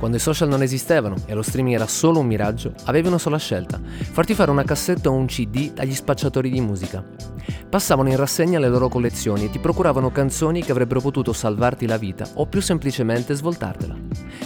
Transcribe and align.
Quando 0.00 0.16
i 0.16 0.20
social 0.20 0.48
non 0.48 0.62
esistevano 0.62 1.16
e 1.26 1.34
lo 1.34 1.42
streaming 1.42 1.74
era 1.74 1.86
solo 1.86 2.20
un 2.20 2.26
miraggio, 2.26 2.72
avevi 2.84 3.08
una 3.08 3.18
sola 3.18 3.36
scelta, 3.36 3.78
farti 3.84 4.32
fare 4.32 4.50
una 4.50 4.64
cassetta 4.64 5.10
o 5.10 5.12
un 5.12 5.26
CD 5.26 5.74
dagli 5.74 5.94
spacciatori 5.94 6.48
di 6.48 6.62
musica. 6.62 7.04
Passavano 7.68 8.08
in 8.08 8.16
rassegna 8.16 8.58
le 8.58 8.70
loro 8.70 8.88
collezioni 8.88 9.44
e 9.44 9.50
ti 9.50 9.58
procuravano 9.58 10.10
canzoni 10.10 10.62
che 10.62 10.72
avrebbero 10.72 11.02
potuto 11.02 11.34
salvarti 11.34 11.86
la 11.86 11.98
vita 11.98 12.26
o 12.36 12.46
più 12.46 12.62
semplicemente 12.62 13.34
svoltartela. 13.34 13.94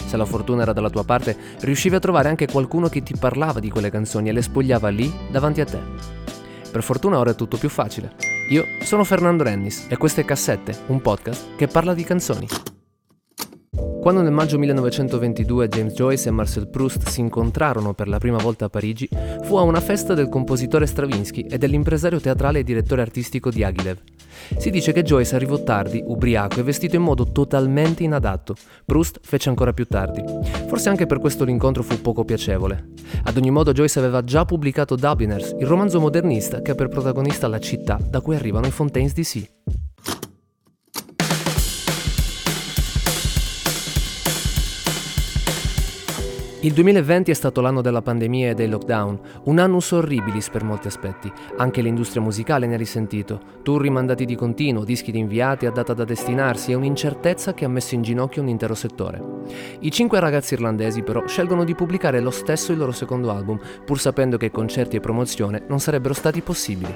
Se 0.05 0.17
la 0.17 0.25
fortuna 0.25 0.63
era 0.63 0.73
dalla 0.73 0.89
tua 0.89 1.05
parte, 1.05 1.37
riuscivi 1.61 1.95
a 1.95 1.99
trovare 1.99 2.27
anche 2.27 2.47
qualcuno 2.47 2.89
che 2.89 3.01
ti 3.01 3.15
parlava 3.17 3.61
di 3.61 3.69
quelle 3.69 3.89
canzoni 3.89 4.27
e 4.27 4.33
le 4.33 4.41
spogliava 4.41 4.89
lì 4.89 5.09
davanti 5.31 5.61
a 5.61 5.65
te. 5.65 5.79
Per 6.69 6.83
fortuna 6.83 7.17
ora 7.17 7.31
è 7.31 7.35
tutto 7.35 7.55
più 7.55 7.69
facile. 7.69 8.13
Io 8.49 8.65
sono 8.81 9.05
Fernando 9.05 9.43
Rennis 9.43 9.85
e 9.87 9.95
questo 9.95 10.19
è 10.19 10.25
Cassette, 10.25 10.77
un 10.87 10.99
podcast 10.99 11.55
che 11.55 11.67
parla 11.67 11.93
di 11.93 12.03
canzoni. 12.03 12.74
Quando 14.05 14.21
nel 14.21 14.33
maggio 14.33 14.59
1922 14.59 15.67
James 15.67 15.93
Joyce 15.93 16.29
e 16.29 16.31
Marcel 16.31 16.67
Proust 16.67 17.09
si 17.09 17.21
incontrarono 17.21 17.95
per 17.95 18.07
la 18.07 18.19
prima 18.19 18.37
volta 18.37 18.65
a 18.65 18.69
Parigi, 18.69 19.09
fu 19.41 19.55
a 19.55 19.63
una 19.63 19.81
festa 19.81 20.13
del 20.13 20.29
compositore 20.29 20.85
Stravinsky 20.85 21.47
e 21.49 21.57
dell'impresario 21.57 22.19
teatrale 22.19 22.59
e 22.59 22.63
direttore 22.63 23.01
artistico 23.01 23.49
di 23.49 23.63
Agilev. 23.63 23.97
Si 24.59 24.69
dice 24.69 24.91
che 24.91 25.01
Joyce 25.01 25.33
arrivò 25.33 25.63
tardi, 25.63 26.03
ubriaco 26.05 26.59
e 26.59 26.63
vestito 26.63 26.95
in 26.95 27.01
modo 27.01 27.31
totalmente 27.31 28.03
inadatto. 28.03 28.53
Proust 28.85 29.21
fece 29.23 29.49
ancora 29.49 29.73
più 29.73 29.87
tardi. 29.87 30.23
Forse 30.67 30.89
anche 30.89 31.07
per 31.07 31.17
questo 31.17 31.43
l'incontro 31.43 31.81
fu 31.81 31.99
poco 31.99 32.23
piacevole. 32.23 32.89
Ad 33.23 33.37
ogni 33.37 33.49
modo 33.49 33.71
Joyce 33.71 33.97
aveva 33.97 34.23
già 34.23 34.45
pubblicato 34.45 34.95
Dubliners, 34.95 35.55
il 35.57 35.65
romanzo 35.65 35.99
modernista 35.99 36.61
che 36.61 36.69
ha 36.69 36.75
per 36.75 36.89
protagonista 36.89 37.47
la 37.47 37.57
città 37.57 37.99
da 38.07 38.21
cui 38.21 38.35
arrivano 38.35 38.67
i 38.67 38.71
Fontaines 38.71 39.13
DC. 39.13 39.64
Il 46.65 46.73
2020 46.73 47.29
è 47.29 47.33
stato 47.35 47.61
l'anno 47.61 47.83
della 47.83 48.01
pandemia 48.01 48.49
e 48.49 48.53
dei 48.55 48.67
lockdown, 48.67 49.19
un 49.43 49.59
annus 49.59 49.91
horribilis 49.91 50.49
per 50.49 50.63
molti 50.63 50.87
aspetti. 50.87 51.31
Anche 51.57 51.83
l'industria 51.83 52.23
musicale 52.23 52.65
ne 52.65 52.73
ha 52.73 52.77
risentito. 52.77 53.39
Tour 53.61 53.83
rimandati 53.83 54.25
di 54.25 54.35
continuo, 54.35 54.83
dischi 54.83 55.11
rinviati 55.11 55.67
a 55.67 55.69
data 55.69 55.93
da 55.93 56.03
destinarsi 56.05 56.71
e 56.71 56.73
un'incertezza 56.73 57.53
che 57.53 57.65
ha 57.65 57.69
messo 57.69 57.93
in 57.93 58.01
ginocchio 58.01 58.41
un 58.41 58.47
intero 58.47 58.73
settore. 58.73 59.21
I 59.81 59.91
cinque 59.91 60.19
ragazzi 60.19 60.55
irlandesi 60.55 61.03
però 61.03 61.27
scelgono 61.27 61.65
di 61.65 61.75
pubblicare 61.75 62.19
lo 62.19 62.31
stesso 62.31 62.71
il 62.71 62.79
loro 62.79 62.93
secondo 62.93 63.29
album, 63.29 63.59
pur 63.85 63.99
sapendo 63.99 64.37
che 64.37 64.49
concerti 64.49 64.95
e 64.95 65.01
promozione 65.01 65.65
non 65.67 65.79
sarebbero 65.79 66.15
stati 66.15 66.41
possibili. 66.41 66.95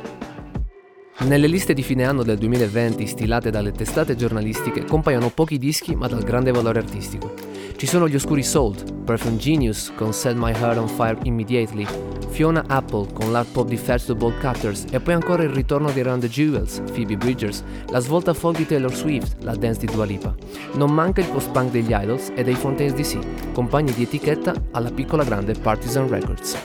Nelle 1.19 1.45
liste 1.45 1.75
di 1.75 1.83
fine 1.83 2.05
anno 2.05 2.23
del 2.23 2.39
2020 2.39 3.05
stilate 3.05 3.51
dalle 3.51 3.71
testate 3.71 4.15
giornalistiche 4.15 4.83
compaiono 4.85 5.29
pochi 5.29 5.59
dischi 5.59 5.93
ma 5.93 6.07
dal 6.07 6.23
grande 6.23 6.51
valore 6.51 6.79
artistico. 6.79 7.48
Ci 7.79 7.87
sono 7.87 8.09
gli 8.09 8.15
oscuri 8.15 8.43
Salt, 8.43 8.93
Perfume 9.05 9.37
Genius 9.37 9.93
con 9.95 10.11
Set 10.11 10.35
My 10.35 10.51
Heart 10.51 10.79
on 10.79 10.89
Fire 10.89 11.17
Immediately, 11.23 11.87
Fiona 12.27 12.61
Apple 12.67 13.07
con 13.13 13.31
l'art 13.31 13.49
pop 13.53 13.69
di 13.69 13.77
Fats 13.77 14.11
Ball 14.11 14.37
Cutters 14.37 14.87
e 14.91 14.99
poi 14.99 15.13
ancora 15.13 15.43
il 15.43 15.51
ritorno 15.51 15.89
di 15.89 16.01
Run 16.01 16.19
the 16.19 16.27
Jewels, 16.27 16.81
Phoebe 16.91 17.15
Bridgers, 17.15 17.63
la 17.87 17.99
svolta 17.99 18.33
folk 18.33 18.57
di 18.57 18.65
Taylor 18.65 18.93
Swift, 18.93 19.41
la 19.43 19.55
dance 19.55 19.79
di 19.79 19.85
Dua 19.85 20.03
Lipa. 20.03 20.35
Non 20.73 20.91
manca 20.91 21.21
il 21.21 21.29
post-punk 21.29 21.71
degli 21.71 21.93
Idols 21.93 22.33
e 22.35 22.43
dei 22.43 22.55
Fontaines 22.55 22.95
DC, 22.95 23.53
compagni 23.53 23.93
di 23.93 24.03
etichetta 24.03 24.53
alla 24.71 24.91
piccola 24.91 25.23
grande 25.23 25.53
Partisan 25.53 26.09
Records. 26.09 26.57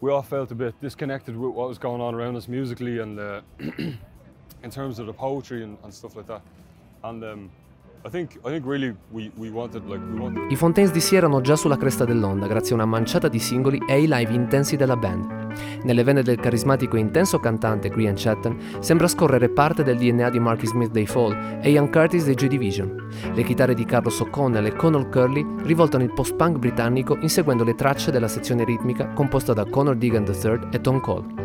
we 0.00 0.10
all 0.10 0.22
felt 0.22 0.50
a 0.50 0.56
bit 0.56 0.74
disconnected 0.80 1.36
with 1.36 1.54
what 1.54 1.68
was 1.68 1.78
going 1.78 2.00
on 2.00 2.12
around 2.12 2.34
us 2.34 2.48
musically 2.48 2.98
and 2.98 3.20
uh, 3.20 3.40
in 4.64 4.70
terms 4.70 4.98
of 4.98 5.06
the 5.06 5.12
poetry 5.12 5.62
and, 5.62 5.78
and 5.84 5.94
stuff 5.94 6.16
like 6.16 6.26
that. 6.26 6.42
And 7.04 7.22
um, 7.22 7.50
I 10.48 10.56
Fontaines 10.56 10.92
DC 10.92 11.12
erano 11.12 11.40
già 11.40 11.54
sulla 11.54 11.76
cresta 11.76 12.04
dell'onda 12.04 12.48
grazie 12.48 12.72
a 12.72 12.74
una 12.74 12.84
manciata 12.86 13.28
di 13.28 13.38
singoli 13.38 13.80
e 13.86 13.92
ai 13.92 14.06
live 14.08 14.32
intensi 14.32 14.76
della 14.76 14.96
band. 14.96 15.40
Nelle 15.84 16.02
vene 16.02 16.22
del 16.22 16.40
carismatico 16.40 16.96
e 16.96 17.00
intenso 17.00 17.38
cantante 17.38 17.90
Grian 17.90 18.14
Chatham 18.16 18.58
sembra 18.80 19.06
scorrere 19.06 19.50
parte 19.50 19.84
del 19.84 19.98
DNA 19.98 20.30
di 20.30 20.40
Marky 20.40 20.66
Smith 20.66 20.90
dei 20.90 21.06
Fall 21.06 21.60
e 21.62 21.70
Ian 21.70 21.90
Curtis 21.90 22.24
dei 22.24 22.34
Joy 22.34 22.48
Division. 22.48 23.08
Le 23.34 23.42
chitarre 23.44 23.74
di 23.74 23.84
Carlos 23.84 24.18
O'Connell 24.20 24.66
e 24.66 24.74
Conor 24.74 25.08
Curley 25.08 25.44
rivoltano 25.62 26.02
il 26.02 26.12
post-punk 26.12 26.58
britannico 26.58 27.16
inseguendo 27.20 27.62
le 27.62 27.74
tracce 27.74 28.10
della 28.10 28.28
sezione 28.28 28.64
ritmica 28.64 29.08
composta 29.12 29.52
da 29.52 29.64
Conor 29.64 29.96
Deegan 29.96 30.24
III 30.24 30.68
e 30.72 30.80
Tom 30.80 31.00
Cole. 31.00 31.41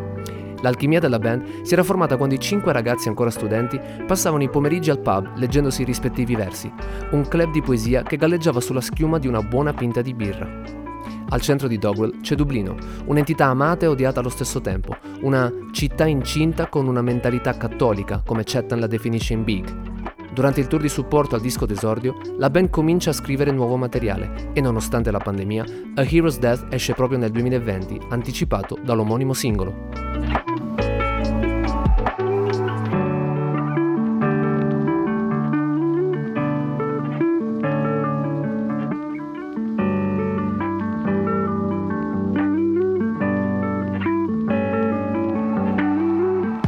L'alchimia 0.61 0.99
della 0.99 1.19
band 1.19 1.61
si 1.61 1.73
era 1.73 1.83
formata 1.83 2.17
quando 2.17 2.35
i 2.35 2.39
cinque 2.39 2.73
ragazzi 2.73 3.07
ancora 3.07 3.29
studenti 3.29 3.79
passavano 4.05 4.43
i 4.43 4.49
pomeriggi 4.49 4.89
al 4.89 4.99
pub 4.99 5.35
leggendosi 5.35 5.81
i 5.83 5.85
rispettivi 5.85 6.35
versi, 6.35 6.71
un 7.11 7.27
club 7.27 7.51
di 7.51 7.61
poesia 7.61 8.03
che 8.03 8.17
galleggiava 8.17 8.59
sulla 8.59 8.81
schiuma 8.81 9.19
di 9.19 9.27
una 9.27 9.41
buona 9.41 9.73
pinta 9.73 10.01
di 10.01 10.13
birra. 10.13 10.85
Al 11.29 11.41
centro 11.41 11.67
di 11.67 11.77
Dogwell 11.77 12.21
c'è 12.21 12.35
Dublino, 12.35 12.75
un'entità 13.05 13.47
amata 13.47 13.85
e 13.85 13.89
odiata 13.89 14.21
allo 14.21 14.29
stesso 14.29 14.61
tempo, 14.61 14.95
una 15.21 15.51
città 15.71 16.05
incinta 16.05 16.67
con 16.67 16.87
una 16.87 17.01
mentalità 17.01 17.57
cattolica, 17.57 18.21
come 18.25 18.43
Chetton 18.43 18.79
la 18.79 18.87
definisce 18.87 19.33
in 19.33 19.43
Big. 19.43 19.95
Durante 20.33 20.59
il 20.61 20.67
tour 20.67 20.81
di 20.81 20.89
supporto 20.89 21.35
al 21.35 21.41
disco 21.41 21.65
d'esordio, 21.65 22.15
la 22.37 22.49
band 22.49 22.69
comincia 22.69 23.09
a 23.09 23.13
scrivere 23.13 23.51
nuovo 23.51 23.75
materiale 23.75 24.51
e 24.53 24.61
nonostante 24.61 25.11
la 25.11 25.17
pandemia, 25.17 25.65
A 25.95 26.03
Hero's 26.03 26.39
Death 26.39 26.67
esce 26.69 26.93
proprio 26.93 27.17
nel 27.17 27.31
2020, 27.31 27.99
anticipato 28.09 28.77
dall'omonimo 28.81 29.33
singolo. 29.33 30.06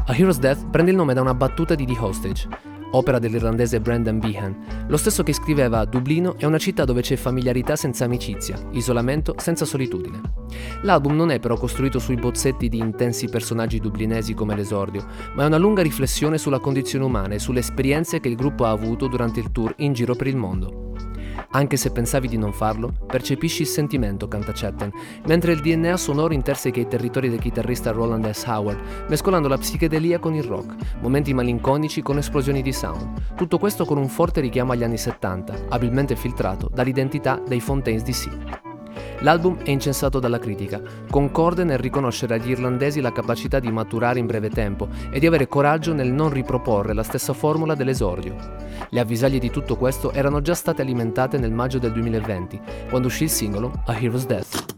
A 0.09 0.15
Hero's 0.15 0.39
Death 0.39 0.71
prende 0.71 0.89
il 0.89 0.97
nome 0.97 1.13
da 1.13 1.21
una 1.21 1.35
battuta 1.35 1.75
di 1.75 1.85
The 1.85 1.95
Hostage, 1.99 2.47
opera 2.93 3.19
dell'irlandese 3.19 3.79
Brendan 3.79 4.17
Behan, 4.17 4.87
lo 4.87 4.97
stesso 4.97 5.21
che 5.21 5.33
scriveva 5.33 5.85
Dublino 5.85 6.35
è 6.35 6.45
una 6.45 6.57
città 6.57 6.83
dove 6.83 7.01
c'è 7.01 7.15
familiarità 7.15 7.75
senza 7.75 8.05
amicizia, 8.05 8.57
isolamento 8.71 9.35
senza 9.37 9.65
solitudine. 9.65 10.19
L'album 10.81 11.15
non 11.15 11.29
è 11.29 11.39
però 11.39 11.57
costruito 11.57 11.99
sui 11.99 12.15
bozzetti 12.15 12.69
di 12.69 12.79
intensi 12.79 13.29
personaggi 13.29 13.79
dublinesi 13.79 14.33
come 14.33 14.55
l'esordio, 14.55 15.05
ma 15.35 15.43
è 15.43 15.45
una 15.45 15.57
lunga 15.57 15.83
riflessione 15.83 16.39
sulla 16.39 16.57
condizione 16.57 17.05
umana 17.05 17.35
e 17.35 17.39
sulle 17.39 17.59
esperienze 17.59 18.19
che 18.19 18.29
il 18.29 18.35
gruppo 18.35 18.65
ha 18.65 18.71
avuto 18.71 19.05
durante 19.05 19.39
il 19.39 19.51
tour 19.51 19.75
in 19.77 19.93
giro 19.93 20.15
per 20.15 20.25
il 20.25 20.37
mondo. 20.37 20.87
Anche 21.51 21.77
se 21.77 21.91
pensavi 21.91 22.27
di 22.27 22.37
non 22.37 22.53
farlo, 22.53 22.93
percepisci 23.05 23.63
il 23.63 23.67
sentimento, 23.67 24.27
canta 24.27 24.51
Chatten, 24.53 24.91
mentre 25.25 25.53
il 25.53 25.61
DNA 25.61 25.97
sonoro 25.97 26.33
interseca 26.33 26.79
i 26.79 26.87
territori 26.87 27.29
del 27.29 27.39
chitarrista 27.39 27.91
Roland 27.91 28.29
S. 28.29 28.45
Howard, 28.45 28.79
mescolando 29.09 29.47
la 29.47 29.57
psichedelia 29.57 30.19
con 30.19 30.35
il 30.35 30.43
rock, 30.43 30.75
momenti 31.01 31.33
malinconici 31.33 32.01
con 32.01 32.17
esplosioni 32.17 32.61
di 32.61 32.73
sound. 32.73 33.35
Tutto 33.35 33.57
questo 33.57 33.85
con 33.85 33.97
un 33.97 34.07
forte 34.07 34.41
richiamo 34.41 34.71
agli 34.71 34.83
anni 34.83 34.97
70, 34.97 35.65
abilmente 35.69 36.15
filtrato 36.15 36.69
dall'identità 36.73 37.41
dei 37.45 37.59
Fontaines 37.59 38.03
DC. 38.03 38.68
L'album 39.21 39.57
è 39.63 39.69
incensato 39.69 40.19
dalla 40.19 40.39
critica, 40.39 40.81
concorde 41.09 41.65
nel 41.65 41.77
riconoscere 41.77 42.35
agli 42.35 42.51
irlandesi 42.51 43.01
la 43.01 43.11
capacità 43.11 43.59
di 43.59 43.69
maturare 43.69 44.19
in 44.19 44.25
breve 44.25 44.49
tempo 44.49 44.87
e 45.11 45.19
di 45.19 45.27
avere 45.27 45.47
coraggio 45.47 45.93
nel 45.93 46.09
non 46.09 46.29
riproporre 46.29 46.93
la 46.93 47.03
stessa 47.03 47.33
formula 47.33 47.75
dell'esordio. 47.75 48.35
Le 48.89 48.99
avvisaglie 48.99 49.39
di 49.39 49.49
tutto 49.49 49.75
questo 49.75 50.13
erano 50.13 50.41
già 50.41 50.53
state 50.53 50.81
alimentate 50.81 51.37
nel 51.37 51.51
maggio 51.51 51.79
del 51.79 51.91
2020, 51.91 52.61
quando 52.89 53.07
uscì 53.07 53.23
il 53.23 53.29
singolo 53.29 53.81
A 53.87 53.99
Hero's 53.99 54.25
Death. 54.25 54.77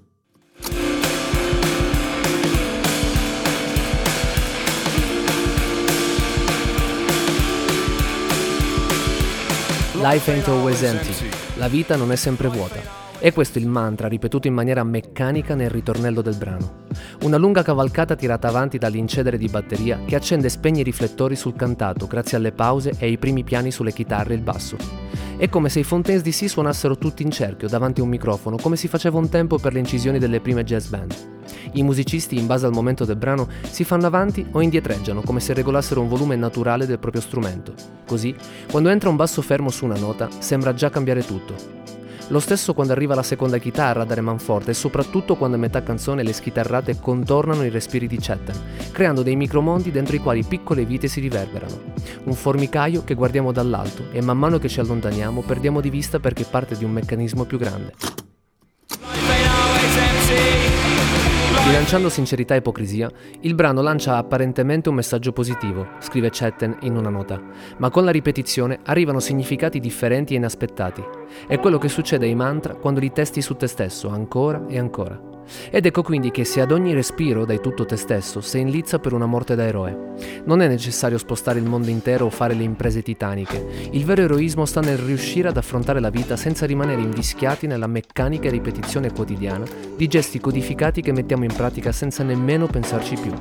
Life 9.94 10.32
ain't 10.32 10.48
always 10.48 10.82
empty. 10.82 11.30
La 11.58 11.68
vita 11.68 11.96
non 11.96 12.12
è 12.12 12.16
sempre 12.16 12.48
vuota. 12.48 13.01
E 13.24 13.32
questo 13.34 13.60
il 13.60 13.68
mantra 13.68 14.08
ripetuto 14.08 14.48
in 14.48 14.56
maniera 14.56 14.84
meccanica 14.84 15.54
nel 15.54 15.70
ritornello 15.70 16.24
del 16.24 16.38
brano. 16.38 16.88
Una 17.22 17.38
lunga 17.38 17.62
cavalcata 17.62 18.16
tirata 18.16 18.48
avanti 18.48 18.80
dall'incedere 18.80 19.38
di 19.38 19.48
batteria 19.48 20.00
che 20.08 20.16
accende 20.16 20.48
e 20.48 20.50
spegne 20.50 20.82
i 20.82 20.84
riflettori 20.84 21.36
sul 21.36 21.56
cantato 21.56 22.08
grazie 22.08 22.38
alle 22.38 22.52
pause 22.52 22.96
e 22.98 23.06
ai 23.06 23.20
primi 23.20 23.44
piani 23.44 23.70
sulle 23.70 23.94
chitarre 23.94 24.34
e 24.34 24.38
il 24.38 24.42
basso. 24.42 24.76
È 25.38 25.48
come 25.50 25.70
se 25.70 25.82
i 25.82 25.84
Fontaines 25.84 26.24
DC 26.24 26.50
suonassero 26.50 26.98
tutti 26.98 27.22
in 27.22 27.30
cerchio 27.30 27.68
davanti 27.68 28.00
a 28.00 28.04
un 28.04 28.10
microfono, 28.10 28.58
come 28.58 28.76
si 28.76 28.88
faceva 28.88 29.20
un 29.20 29.30
tempo 29.30 29.60
per 29.60 29.74
le 29.74 29.80
incisioni 29.80 30.18
delle 30.18 30.40
prime 30.40 30.64
jazz 30.64 30.88
band. 30.88 31.14
I 31.74 31.84
musicisti, 31.84 32.40
in 32.40 32.48
base 32.48 32.66
al 32.66 32.74
momento 32.74 33.06
del 33.06 33.18
brano, 33.18 33.48
si 33.70 33.84
fanno 33.84 34.08
avanti 34.08 34.44
o 34.52 34.62
indietreggiano 34.62 35.22
come 35.22 35.42
se 35.42 35.54
regolassero 35.54 36.02
un 36.02 36.08
volume 36.08 36.36
naturale 36.36 36.88
del 36.88 36.98
proprio 36.98 37.22
strumento. 37.22 37.76
Così, 38.08 38.36
quando 38.72 38.90
entra 38.90 39.10
un 39.10 39.16
basso 39.16 39.44
fermo 39.44 39.70
su 39.70 39.86
una 39.86 39.98
nota, 39.98 40.28
sembra 40.40 40.74
già 40.74 40.90
cambiare 40.90 41.24
tutto. 41.24 41.81
Lo 42.32 42.40
stesso 42.40 42.74
quando 42.74 42.94
arriva 42.94 43.14
la 43.14 43.24
seconda 43.24 43.58
chitarra 43.58 44.04
a 44.04 44.06
dare 44.06 44.22
manforte 44.22 44.72
e 44.72 44.74
soprattutto 44.74 45.36
quando 45.36 45.58
a 45.58 45.60
metà 45.60 45.84
canzone 45.84 46.24
le 46.24 46.32
schitarrate 46.32 46.98
contornano 46.98 47.66
i 47.66 47.70
respiri 47.70 48.08
di 48.08 48.16
Chetten, 48.16 48.56
creando 48.94 49.22
dei 49.22 49.36
micromondi 49.36 49.92
dentro 49.92 50.16
i 50.16 50.20
quali 50.20 50.42
piccole 50.42 50.86
vite 50.86 51.10
si 51.10 51.20
riverberano. 51.20 51.94
Un 52.24 52.34
formicaio 52.34 53.04
che 53.04 53.16
guardiamo 53.16 53.52
dall'alto 53.52 54.06
e 54.14 54.22
man 54.22 54.38
mano 54.38 54.60
che 54.60 54.70
ci 54.70 54.80
allontaniamo 54.80 55.42
perdiamo 55.42 55.82
di 55.82 55.90
vista 55.90 56.22
perché 56.22 56.46
parte 56.46 56.78
di 56.78 56.86
un 56.86 56.92
meccanismo 56.92 57.44
più 57.44 57.58
grande. 57.58 57.92
Bilanciando 61.66 62.08
sincerità 62.08 62.54
e 62.54 62.60
ipocrisia, 62.60 63.12
il 63.42 63.56
brano 63.56 63.82
lancia 63.82 64.16
apparentemente 64.16 64.88
un 64.88 64.96
messaggio 64.96 65.34
positivo, 65.34 65.86
scrive 66.00 66.30
Chetten 66.30 66.78
in 66.84 66.96
una 66.96 67.10
nota, 67.10 67.42
ma 67.78 67.90
con 67.90 68.06
la 68.06 68.12
ripetizione 68.12 68.80
arrivano 68.86 69.20
significati 69.20 69.82
differenti 69.82 70.34
e 70.34 70.38
inaspettati. 70.38 71.21
È 71.48 71.60
quello 71.60 71.78
che 71.78 71.90
succede 71.90 72.26
ai 72.26 72.36
mantra 72.36 72.76
quando 72.76 73.00
li 73.00 73.12
testi 73.12 73.42
su 73.42 73.56
te 73.56 73.68
stesso 73.68 74.10
ancora 74.10 74.66
e 74.68 74.78
ancora. 74.78 75.30
Ed 75.70 75.86
ecco 75.86 76.04
quindi 76.04 76.32
che 76.32 76.46
se 76.46 76.62
ad 76.62 76.72
ogni 76.72 76.94
respiro 76.94 77.46
dai 77.46 77.60
tutto 77.60 77.86
te 77.86 77.98
stesso, 77.98 78.42
sei 78.42 78.62
in 78.62 78.70
lizza 78.70 79.00
per 79.00 79.14
una 79.14 79.26
morte 79.26 79.56
da 79.56 79.66
eroe. 79.66 80.14
Non 80.46 80.62
è 80.62 80.68
necessario 80.68 81.18
spostare 81.18 81.60
il 81.60 81.66
mondo 81.66 81.90
intero 81.90 82.26
o 82.26 82.30
fare 82.30 82.54
le 82.54 82.64
imprese 82.64 83.02
titaniche. 83.02 83.90
Il 83.92 84.06
vero 84.06 84.22
eroismo 84.22 84.66
sta 84.66 84.82
nel 84.82 84.98
riuscire 84.98 85.50
ad 85.50 85.58
affrontare 85.58 86.00
la 86.00 86.10
vita 86.10 86.36
senza 86.36 86.66
rimanere 86.66 87.02
invischiati 87.02 87.68
nella 87.68 87.88
meccanica 87.88 88.50
ripetizione 88.50 89.12
quotidiana 89.12 89.66
di 89.96 90.08
gesti 90.08 90.40
codificati 90.40 91.02
che 91.02 91.12
mettiamo 91.12 91.44
in 91.44 91.54
pratica 91.54 91.92
senza 91.92 92.24
nemmeno 92.24 92.68
pensarci 92.68 93.16
più. 93.16 93.34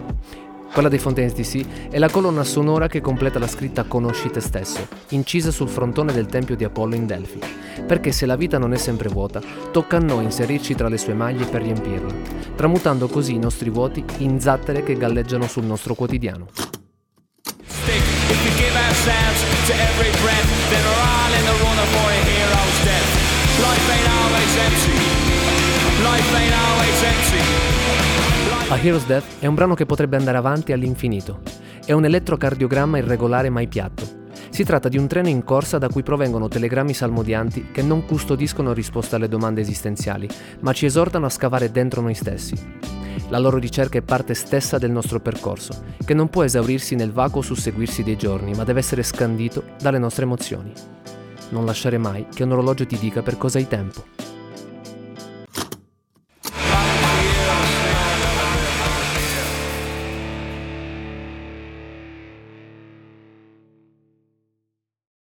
Quella 0.72 0.88
dei 0.88 1.00
Fontaines 1.00 1.34
DC 1.34 1.90
è 1.90 1.98
la 1.98 2.08
colonna 2.08 2.44
sonora 2.44 2.86
che 2.86 3.00
completa 3.00 3.40
la 3.40 3.48
scritta 3.48 3.82
Conosci 3.82 4.30
te 4.30 4.38
stesso, 4.40 4.86
incisa 5.08 5.50
sul 5.50 5.68
frontone 5.68 6.12
del 6.12 6.26
tempio 6.26 6.54
di 6.54 6.62
Apollo 6.62 6.94
in 6.94 7.06
Delfi. 7.06 7.40
Perché 7.84 8.12
se 8.12 8.24
la 8.24 8.36
vita 8.36 8.56
non 8.56 8.72
è 8.72 8.76
sempre 8.76 9.08
vuota, 9.08 9.42
tocca 9.72 9.96
a 9.96 10.00
noi 10.00 10.24
inserirci 10.24 10.76
tra 10.76 10.88
le 10.88 10.96
sue 10.96 11.12
maglie 11.12 11.44
per 11.46 11.62
riempirla, 11.62 12.14
tramutando 12.54 13.08
così 13.08 13.34
i 13.34 13.38
nostri 13.38 13.68
vuoti 13.68 14.04
in 14.18 14.40
zattere 14.40 14.84
che 14.84 14.96
galleggiano 14.96 15.48
sul 15.48 15.64
nostro 15.64 15.94
quotidiano. 15.94 16.46
Life 26.00 26.34
ain't 26.34 26.54
always 26.54 27.02
empty. 27.02 27.59
A 28.70 28.78
Hero's 28.78 29.04
Death 29.04 29.40
è 29.40 29.46
un 29.46 29.56
brano 29.56 29.74
che 29.74 29.84
potrebbe 29.84 30.16
andare 30.16 30.38
avanti 30.38 30.70
all'infinito. 30.70 31.40
È 31.84 31.90
un 31.90 32.04
elettrocardiogramma 32.04 32.98
irregolare 32.98 33.50
mai 33.50 33.66
piatto. 33.66 34.28
Si 34.50 34.62
tratta 34.62 34.88
di 34.88 34.96
un 34.96 35.08
treno 35.08 35.26
in 35.26 35.42
corsa 35.42 35.76
da 35.78 35.88
cui 35.88 36.04
provengono 36.04 36.46
telegrammi 36.46 36.94
salmodianti 36.94 37.70
che 37.72 37.82
non 37.82 38.06
custodiscono 38.06 38.72
risposte 38.72 39.16
alle 39.16 39.26
domande 39.26 39.60
esistenziali, 39.60 40.28
ma 40.60 40.72
ci 40.72 40.86
esortano 40.86 41.26
a 41.26 41.30
scavare 41.30 41.72
dentro 41.72 42.00
noi 42.00 42.14
stessi. 42.14 42.54
La 43.30 43.40
loro 43.40 43.58
ricerca 43.58 43.98
è 43.98 44.02
parte 44.02 44.34
stessa 44.34 44.78
del 44.78 44.92
nostro 44.92 45.18
percorso, 45.18 45.82
che 46.04 46.14
non 46.14 46.28
può 46.28 46.44
esaurirsi 46.44 46.94
nel 46.94 47.10
vacuo 47.10 47.42
susseguirsi 47.42 48.04
dei 48.04 48.16
giorni, 48.16 48.54
ma 48.54 48.62
deve 48.62 48.78
essere 48.78 49.02
scandito 49.02 49.64
dalle 49.82 49.98
nostre 49.98 50.22
emozioni. 50.22 50.72
Non 51.48 51.64
lasciare 51.64 51.98
mai 51.98 52.24
che 52.32 52.44
un 52.44 52.52
orologio 52.52 52.86
ti 52.86 52.98
dica 53.00 53.20
per 53.20 53.36
cosa 53.36 53.58
hai 53.58 53.66
tempo. 53.66 54.04